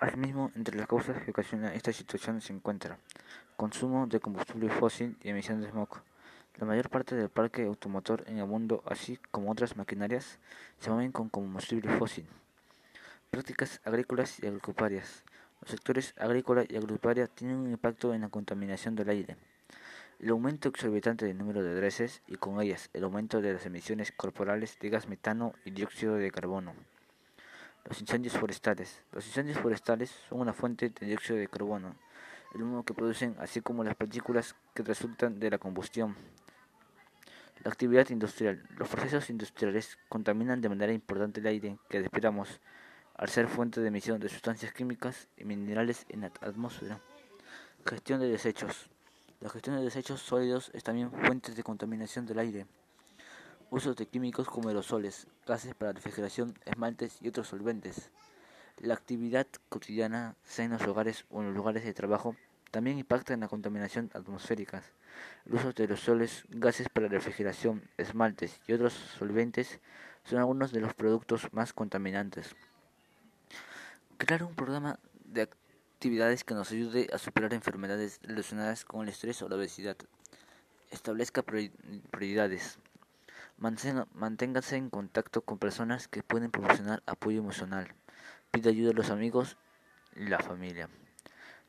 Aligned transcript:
Asimismo, 0.00 0.50
entre 0.56 0.78
las 0.78 0.86
causas 0.86 1.22
que 1.22 1.30
ocasionan 1.30 1.74
esta 1.74 1.92
situación 1.92 2.40
se 2.40 2.54
encuentra 2.54 2.96
consumo 3.58 4.06
de 4.06 4.18
combustible 4.18 4.70
fósil 4.70 5.14
y 5.22 5.28
emisión 5.28 5.60
de 5.60 5.68
smog. 5.68 6.00
La 6.56 6.64
mayor 6.64 6.88
parte 6.88 7.14
del 7.14 7.28
parque 7.28 7.66
automotor 7.66 8.24
en 8.26 8.38
el 8.38 8.46
mundo, 8.46 8.82
así 8.86 9.18
como 9.30 9.52
otras 9.52 9.76
maquinarias, 9.76 10.38
se 10.78 10.88
mueven 10.88 11.12
con 11.12 11.28
combustible 11.28 11.94
fósil. 11.98 12.26
Prácticas 13.30 13.82
agrícolas 13.84 14.42
y 14.42 14.46
agropecuarias. 14.46 15.22
Los 15.60 15.70
sectores 15.70 16.14
agrícola 16.16 16.64
y 16.66 16.76
agropecuaria 16.76 17.26
tienen 17.26 17.58
un 17.58 17.70
impacto 17.70 18.14
en 18.14 18.22
la 18.22 18.30
contaminación 18.30 18.94
del 18.94 19.10
aire. 19.10 19.36
El 20.18 20.30
aumento 20.30 20.70
exorbitante 20.70 21.26
del 21.26 21.36
número 21.36 21.62
de 21.62 21.74
dreses 21.74 22.22
y 22.26 22.36
con 22.36 22.58
ellas 22.62 22.88
el 22.94 23.04
aumento 23.04 23.42
de 23.42 23.52
las 23.52 23.66
emisiones 23.66 24.12
corporales 24.12 24.78
de 24.80 24.88
gas 24.88 25.08
metano 25.08 25.52
y 25.66 25.72
dióxido 25.72 26.14
de 26.14 26.30
carbono. 26.30 26.72
Los 27.84 28.00
incendios 28.00 28.36
forestales. 28.36 29.02
Los 29.12 29.26
incendios 29.26 29.58
forestales 29.58 30.10
son 30.28 30.40
una 30.40 30.52
fuente 30.52 30.90
de 30.90 31.06
dióxido 31.06 31.38
de 31.38 31.48
carbono, 31.48 31.96
el 32.54 32.62
humo 32.62 32.84
que 32.84 32.94
producen, 32.94 33.36
así 33.38 33.60
como 33.60 33.84
las 33.84 33.94
partículas 33.94 34.54
que 34.74 34.82
resultan 34.82 35.40
de 35.40 35.50
la 35.50 35.58
combustión. 35.58 36.14
La 37.64 37.70
actividad 37.70 38.08
industrial. 38.10 38.66
Los 38.76 38.88
procesos 38.88 39.28
industriales 39.28 39.98
contaminan 40.08 40.60
de 40.60 40.68
manera 40.68 40.92
importante 40.92 41.40
el 41.40 41.46
aire 41.46 41.78
que 41.88 42.00
respiramos, 42.00 42.60
al 43.16 43.28
ser 43.28 43.48
fuente 43.48 43.80
de 43.80 43.88
emisión 43.88 44.18
de 44.18 44.30
sustancias 44.30 44.72
químicas 44.72 45.28
y 45.36 45.44
minerales 45.44 46.06
en 46.08 46.22
la 46.22 46.32
atmósfera. 46.40 47.00
Gestión 47.84 48.20
de 48.20 48.28
desechos. 48.28 48.88
La 49.40 49.50
gestión 49.50 49.76
de 49.76 49.82
desechos 49.82 50.20
sólidos 50.20 50.70
es 50.74 50.84
también 50.84 51.10
fuente 51.10 51.52
de 51.52 51.62
contaminación 51.62 52.24
del 52.24 52.38
aire. 52.38 52.66
Usos 53.70 53.94
de 53.94 54.06
químicos 54.06 54.48
como 54.48 54.68
aerosoles, 54.68 55.28
gases 55.46 55.76
para 55.76 55.92
refrigeración, 55.92 56.58
esmaltes 56.64 57.18
y 57.20 57.28
otros 57.28 57.46
solventes. 57.46 58.10
La 58.78 58.94
actividad 58.94 59.46
cotidiana, 59.68 60.34
sea 60.42 60.64
en 60.64 60.72
los 60.72 60.82
hogares 60.88 61.24
o 61.30 61.40
en 61.40 61.46
los 61.46 61.56
lugares 61.56 61.84
de 61.84 61.94
trabajo, 61.94 62.34
también 62.72 62.98
impacta 62.98 63.32
en 63.32 63.38
la 63.40 63.46
contaminación 63.46 64.10
atmosférica. 64.12 64.82
El 65.46 65.54
uso 65.54 65.72
de 65.72 65.84
aerosoles, 65.84 66.46
gases 66.48 66.88
para 66.88 67.06
refrigeración, 67.06 67.88
esmaltes 67.96 68.60
y 68.66 68.72
otros 68.72 68.92
solventes 68.92 69.78
son 70.24 70.40
algunos 70.40 70.72
de 70.72 70.80
los 70.80 70.92
productos 70.92 71.52
más 71.52 71.72
contaminantes. 71.72 72.56
Crear 74.18 74.42
un 74.42 74.56
programa 74.56 74.98
de 75.24 75.42
actividades 75.42 76.42
que 76.42 76.54
nos 76.54 76.72
ayude 76.72 77.06
a 77.12 77.18
superar 77.18 77.54
enfermedades 77.54 78.18
relacionadas 78.24 78.84
con 78.84 79.02
el 79.02 79.10
estrés 79.10 79.40
o 79.42 79.48
la 79.48 79.54
obesidad. 79.54 79.96
Establezca 80.90 81.42
prioridades. 81.42 82.80
Manténgase 83.60 84.76
en 84.76 84.88
contacto 84.88 85.42
con 85.42 85.58
personas 85.58 86.08
que 86.08 86.22
pueden 86.22 86.50
proporcionar 86.50 87.02
apoyo 87.04 87.40
emocional. 87.40 87.92
Pide 88.50 88.70
ayuda 88.70 88.92
a 88.92 88.94
los 88.94 89.10
amigos 89.10 89.58
y 90.16 90.28
la 90.28 90.38
familia. 90.38 90.88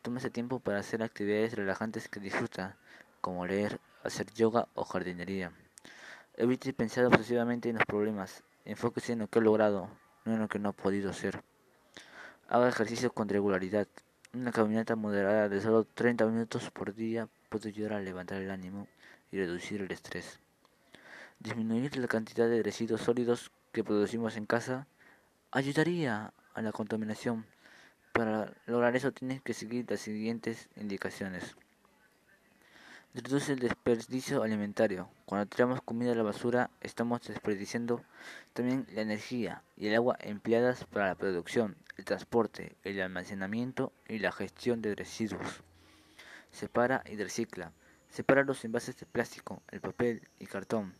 Tómese 0.00 0.30
tiempo 0.30 0.60
para 0.60 0.78
hacer 0.78 1.02
actividades 1.02 1.54
relajantes 1.54 2.08
que 2.08 2.20
disfruta, 2.20 2.76
como 3.20 3.44
leer, 3.44 3.80
hacer 4.04 4.32
yoga 4.34 4.68
o 4.74 4.84
jardinería. 4.84 5.50
Evite 6.36 6.72
pensar 6.72 7.06
obsesivamente 7.06 7.68
en 7.68 7.74
los 7.78 7.86
problemas. 7.86 8.44
Enfóquese 8.64 9.14
en 9.14 9.18
lo 9.18 9.26
que 9.26 9.40
ha 9.40 9.42
logrado, 9.42 9.90
no 10.24 10.34
en 10.34 10.38
lo 10.38 10.46
que 10.46 10.60
no 10.60 10.68
ha 10.68 10.72
podido 10.72 11.10
hacer. 11.10 11.42
Haga 12.48 12.68
ejercicio 12.68 13.12
con 13.12 13.28
regularidad. 13.28 13.88
Una 14.32 14.52
caminata 14.52 14.94
moderada 14.94 15.48
de 15.48 15.60
solo 15.60 15.82
30 15.82 16.24
minutos 16.26 16.70
por 16.70 16.94
día 16.94 17.28
puede 17.48 17.70
ayudar 17.70 17.94
a 17.94 18.00
levantar 18.00 18.40
el 18.40 18.52
ánimo 18.52 18.86
y 19.32 19.38
reducir 19.38 19.82
el 19.82 19.90
estrés. 19.90 20.38
Disminuir 21.42 21.96
la 21.96 22.06
cantidad 22.06 22.50
de 22.50 22.62
residuos 22.62 23.00
sólidos 23.00 23.50
que 23.72 23.82
producimos 23.82 24.36
en 24.36 24.44
casa 24.44 24.86
ayudaría 25.50 26.34
a 26.52 26.60
la 26.60 26.70
contaminación. 26.70 27.46
Para 28.12 28.52
lograr 28.66 28.94
eso 28.94 29.10
tienes 29.12 29.40
que 29.40 29.54
seguir 29.54 29.86
las 29.88 30.00
siguientes 30.00 30.68
indicaciones. 30.76 31.56
Reduce 33.14 33.54
el 33.54 33.58
desperdicio 33.58 34.42
alimentario. 34.42 35.08
Cuando 35.24 35.46
tiramos 35.46 35.80
comida 35.80 36.12
a 36.12 36.14
la 36.14 36.24
basura, 36.24 36.68
estamos 36.82 37.26
desperdiciando 37.26 38.04
también 38.52 38.86
la 38.92 39.00
energía 39.00 39.62
y 39.78 39.86
el 39.86 39.94
agua 39.94 40.18
empleadas 40.20 40.84
para 40.84 41.06
la 41.06 41.14
producción, 41.14 41.74
el 41.96 42.04
transporte, 42.04 42.76
el 42.84 43.00
almacenamiento 43.00 43.94
y 44.06 44.18
la 44.18 44.30
gestión 44.30 44.82
de 44.82 44.94
residuos. 44.94 45.62
Separa 46.52 47.02
y 47.06 47.16
recicla. 47.16 47.72
Separa 48.10 48.44
los 48.44 48.62
envases 48.66 48.98
de 48.98 49.06
plástico, 49.06 49.62
el 49.70 49.80
papel 49.80 50.28
y 50.38 50.44
cartón 50.44 50.99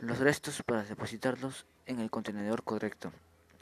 los 0.00 0.18
restos 0.18 0.62
para 0.62 0.84
depositarlos 0.84 1.66
en 1.86 2.00
el 2.00 2.10
contenedor 2.10 2.62
correcto. 2.64 3.12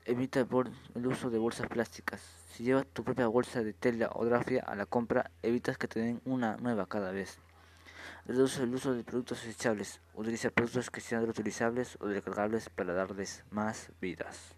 Evita 0.05 0.41
el 0.41 1.07
uso 1.07 1.31
de 1.31 1.39
bolsas 1.39 1.69
plásticas. 1.69 2.21
Si 2.53 2.65
llevas 2.65 2.87
tu 2.87 3.05
propia 3.05 3.27
bolsa 3.29 3.63
de 3.63 3.73
tela 3.73 4.11
o 4.13 4.25
grafia 4.25 4.63
a 4.63 4.75
la 4.75 4.87
compra, 4.87 5.31
evitas 5.43 5.79
que 5.79 5.89
te 5.89 6.01
den 6.01 6.21
una 6.25 6.57
nueva 6.57 6.87
cada 6.87 7.13
vez. 7.13 7.39
Reduce 8.27 8.63
el 8.63 8.75
uso 8.75 8.95
de 8.95 9.05
productos 9.05 9.45
desechables. 9.45 10.01
Utiliza 10.15 10.51
productos 10.51 10.91
que 10.91 11.01
sean 11.01 11.25
reutilizables 11.25 11.97
o 12.01 12.07
descargables 12.07 12.69
para 12.71 12.95
darles 12.95 13.45
más 13.51 13.91
vidas. 14.01 14.57